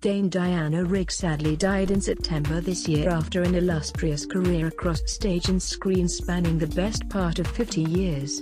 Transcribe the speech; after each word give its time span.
Dame 0.00 0.28
Diana 0.28 0.84
Rigg 0.84 1.10
sadly 1.10 1.56
died 1.56 1.90
in 1.90 2.00
September 2.00 2.60
this 2.60 2.86
year 2.86 3.10
after 3.10 3.42
an 3.42 3.56
illustrious 3.56 4.24
career 4.24 4.68
across 4.68 5.02
stage 5.10 5.48
and 5.48 5.60
screen 5.60 6.06
spanning 6.06 6.56
the 6.56 6.68
best 6.68 7.08
part 7.08 7.40
of 7.40 7.48
50 7.48 7.82
years. 7.82 8.40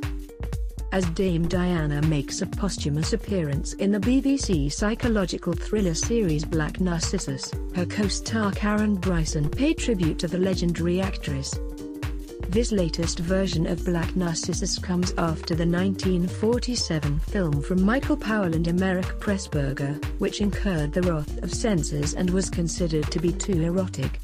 As 0.92 1.06
Dame 1.11 1.48
Diana 1.48 2.03
makes 2.03 2.42
a 2.42 2.46
posthumous 2.46 3.14
appearance 3.14 3.72
in 3.74 3.90
the 3.90 3.98
BBC 3.98 4.71
psychological 4.71 5.54
thriller 5.54 5.95
series 5.95 6.45
Black 6.45 6.79
Narcissus, 6.79 7.51
her 7.75 7.87
co-star 7.87 8.53
Karen 8.53 8.95
Bryson 8.95 9.49
paid 9.49 9.79
tribute 9.79 10.19
to 10.19 10.29
the 10.29 10.38
legendary 10.38 11.01
actress. 11.01 11.59
This 12.57 12.73
latest 12.73 13.19
version 13.19 13.67
of 13.67 13.85
Black 13.85 14.17
Narcissus 14.17 14.79
comes 14.79 15.13
after 15.19 15.55
the 15.55 15.67
1947 15.67 17.19
film 17.19 17.61
from 17.61 17.84
Michael 17.84 18.16
Powell 18.16 18.55
and 18.55 18.65
Emeric 18.65 19.20
Pressburger, 19.20 20.02
which 20.20 20.41
incurred 20.41 20.95
the 20.95 21.02
wrath 21.02 21.37
of 21.42 21.52
censors 21.52 22.15
and 22.15 22.30
was 22.30 22.48
considered 22.48 23.12
to 23.12 23.20
be 23.20 23.30
too 23.30 23.61
erotic. 23.61 24.19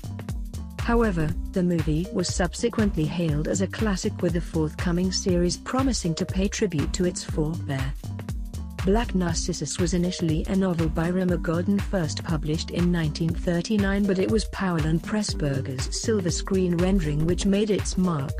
However, 0.79 1.29
the 1.53 1.63
movie 1.63 2.07
was 2.15 2.35
subsequently 2.35 3.05
hailed 3.05 3.49
as 3.49 3.61
a 3.61 3.67
classic 3.67 4.23
with 4.23 4.33
the 4.33 4.41
forthcoming 4.41 5.13
series 5.13 5.59
promising 5.59 6.15
to 6.15 6.25
pay 6.25 6.49
tribute 6.49 6.95
to 6.95 7.05
its 7.05 7.23
forebear. 7.23 7.93
Black 8.85 9.15
Narcissus 9.15 9.79
was 9.79 9.95
initially 9.95 10.45
a 10.49 10.57
novel 10.57 10.89
by 10.89 11.07
Rumer 11.07 11.37
Godden 11.37 11.79
first 11.79 12.25
published 12.25 12.71
in 12.71 12.93
1939 12.93 14.05
but 14.05 14.19
it 14.19 14.29
was 14.29 14.47
Powell 14.47 14.85
and 14.87 15.01
Pressburger's 15.01 16.01
silver 16.03 16.33
screen 16.33 16.77
rendering 16.77 17.25
which 17.25 17.47
made 17.47 17.71
its 17.71 17.97
mark. 17.97 18.33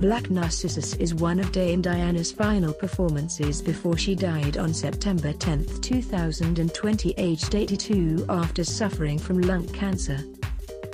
Black 0.00 0.30
Narcissus 0.30 0.94
is 0.94 1.14
one 1.14 1.38
of 1.38 1.52
Dame 1.52 1.80
Diana's 1.80 2.32
final 2.32 2.72
performances 2.72 3.62
before 3.62 3.96
she 3.96 4.16
died 4.16 4.56
on 4.56 4.74
September 4.74 5.32
10, 5.32 5.80
2020 5.80 7.14
aged 7.16 7.54
82 7.54 8.26
after 8.28 8.64
suffering 8.64 9.16
from 9.16 9.40
lung 9.40 9.68
cancer. 9.68 10.18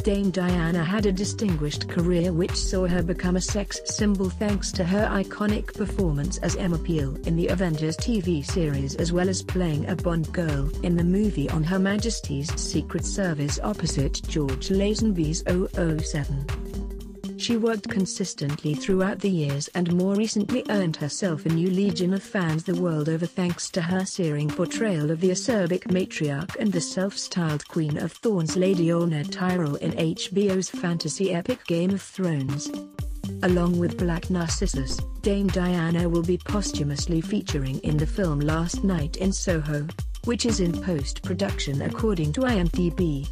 Dame 0.03 0.31
Diana 0.31 0.83
had 0.85 1.07
a 1.07 1.13
distinguished 1.13 1.89
career 1.89 2.33
which 2.33 2.57
saw 2.57 2.87
her 2.89 3.03
become 3.03 3.37
a 3.37 3.41
sex 3.41 3.81
symbol 3.85 4.29
thanks 4.31 4.73
to 4.73 4.85
her 4.85 5.09
iconic 5.09 5.75
performance 5.75 6.39
as 6.39 6.57
Emma 6.57 6.79
Peel 6.79 7.15
in 7.27 7.37
the 7.37 7.47
Avengers 7.49 7.97
TV 7.97 8.45
series 8.45 8.97
as 8.97 9.13
well 9.13 9.29
as 9.29 9.43
playing 9.43 9.89
a 9.89 9.95
Bond 9.95 10.33
girl 10.33 10.69
in 10.83 10.97
the 10.97 11.05
movie 11.05 11.49
on 11.51 11.63
Her 11.63 11.79
Majesty's 11.79 12.53
Secret 12.61 13.05
Service 13.05 13.61
opposite 13.63 14.21
George 14.27 14.71
Lazenby's 14.71 15.45
007. 15.47 16.62
She 17.43 17.57
worked 17.57 17.89
consistently 17.89 18.73
throughout 18.73 19.19
the 19.19 19.29
years 19.29 19.67
and 19.75 19.93
more 19.95 20.15
recently 20.15 20.65
earned 20.71 20.95
herself 20.95 21.45
a 21.45 21.49
new 21.49 21.69
legion 21.69 22.15
of 22.15 22.23
fans 22.23 22.63
the 22.63 22.81
world 22.81 23.09
over 23.09 23.27
thanks 23.27 23.69
to 23.71 23.83
her 23.83 24.07
searing 24.07 24.49
portrayal 24.49 25.11
of 25.11 25.21
the 25.21 25.31
acerbic 25.31 25.89
matriarch 25.89 26.55
and 26.61 26.73
the 26.73 26.81
self-styled 26.81 27.67
Queen 27.67 27.99
of 27.99 28.13
Thorns 28.13 28.57
Lady 28.57 28.93
Olenna 28.93 29.29
Tyrell 29.29 29.75
in 29.75 29.91
HBO's 29.91 30.71
fantasy 30.71 31.35
epic 31.35 31.67
Game 31.67 31.91
of 31.91 32.01
Thrones. 32.01 32.71
Along 33.43 33.77
with 33.77 33.99
Black 33.99 34.31
Narcissus, 34.31 34.99
Dame 35.23 35.49
Diana 35.49 36.09
will 36.09 36.23
be 36.23 36.39
posthumously 36.39 37.21
featuring 37.21 37.81
in 37.81 37.97
the 37.97 38.07
film 38.07 38.39
Last 38.39 38.85
Night 38.85 39.17
in 39.17 39.33
Soho, 39.33 39.89
which 40.27 40.47
is 40.47 40.61
in 40.61 40.81
post-production 40.81 41.83
according 41.83 42.35
to 42.35 42.43
IMDb. 42.43 43.29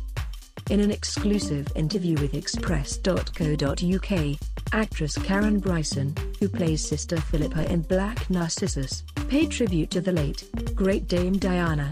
In 0.71 0.79
an 0.79 0.93
exclusive 0.93 1.67
interview 1.75 2.15
with 2.21 2.35
Express.co.uk, 2.35 4.39
actress 4.73 5.19
Karen 5.19 5.59
Bryson, 5.59 6.15
who 6.39 6.49
plays 6.49 6.87
Sister 6.87 7.21
Philippa 7.21 7.69
in 7.73 7.81
Black 7.81 8.31
Narcissus, 8.31 9.03
paid 9.27 9.51
tribute 9.51 9.91
to 9.91 10.01
the 10.01 10.13
late, 10.13 10.49
great 10.77 11.09
Dame 11.09 11.39
Diana. 11.39 11.91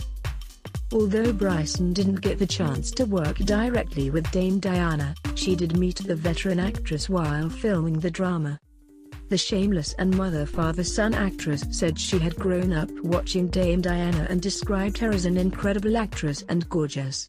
Although 0.92 1.32
Bryson 1.32 1.92
didn't 1.92 2.20
get 2.20 2.38
the 2.38 2.46
chance 2.46 2.92
to 2.92 3.04
work 3.04 3.38
directly 3.38 4.10
with 4.10 4.30
Dame 4.30 4.60
Diana, 4.60 5.12
she 5.34 5.56
did 5.56 5.76
meet 5.76 5.96
the 5.96 6.14
veteran 6.14 6.60
actress 6.60 7.08
while 7.08 7.50
filming 7.50 7.98
the 7.98 8.12
drama. 8.12 8.60
The 9.28 9.36
shameless 9.36 9.94
and 9.94 10.16
mother-father-son 10.16 11.14
actress 11.14 11.64
said 11.72 11.98
she 11.98 12.20
had 12.20 12.36
grown 12.36 12.72
up 12.72 12.90
watching 13.02 13.48
Dame 13.48 13.80
Diana 13.80 14.28
and 14.30 14.40
described 14.40 14.98
her 14.98 15.10
as 15.10 15.24
an 15.24 15.36
incredible 15.36 15.96
actress 15.96 16.44
and 16.48 16.68
gorgeous. 16.68 17.26